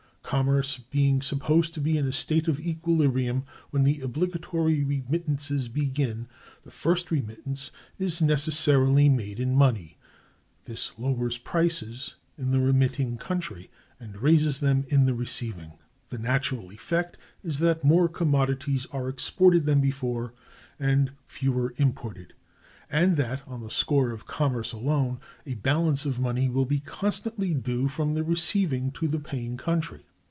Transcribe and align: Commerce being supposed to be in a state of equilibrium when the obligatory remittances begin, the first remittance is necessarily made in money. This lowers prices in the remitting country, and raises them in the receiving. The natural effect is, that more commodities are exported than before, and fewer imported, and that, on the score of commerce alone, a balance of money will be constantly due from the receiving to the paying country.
Commerce 0.23 0.77
being 0.77 1.21
supposed 1.21 1.73
to 1.73 1.81
be 1.81 1.97
in 1.97 2.07
a 2.07 2.13
state 2.13 2.47
of 2.47 2.57
equilibrium 2.57 3.43
when 3.69 3.83
the 3.83 3.99
obligatory 3.99 4.81
remittances 4.81 5.67
begin, 5.67 6.25
the 6.63 6.71
first 6.71 7.11
remittance 7.11 7.69
is 7.99 8.21
necessarily 8.21 9.09
made 9.09 9.41
in 9.41 9.53
money. 9.53 9.97
This 10.63 10.93
lowers 10.97 11.37
prices 11.37 12.15
in 12.37 12.51
the 12.51 12.61
remitting 12.61 13.17
country, 13.17 13.69
and 13.99 14.21
raises 14.21 14.61
them 14.61 14.85
in 14.87 15.03
the 15.05 15.13
receiving. 15.13 15.73
The 16.07 16.17
natural 16.17 16.71
effect 16.71 17.17
is, 17.43 17.59
that 17.59 17.83
more 17.83 18.07
commodities 18.07 18.85
are 18.91 19.09
exported 19.09 19.65
than 19.65 19.81
before, 19.81 20.33
and 20.79 21.11
fewer 21.25 21.73
imported, 21.75 22.31
and 22.89 23.17
that, 23.17 23.45
on 23.45 23.61
the 23.61 23.69
score 23.69 24.11
of 24.11 24.27
commerce 24.27 24.71
alone, 24.71 25.19
a 25.45 25.55
balance 25.55 26.05
of 26.05 26.21
money 26.21 26.47
will 26.47 26.65
be 26.65 26.79
constantly 26.79 27.53
due 27.53 27.89
from 27.89 28.13
the 28.13 28.23
receiving 28.23 28.91
to 28.91 29.09
the 29.09 29.19
paying 29.19 29.57
country. 29.57 30.05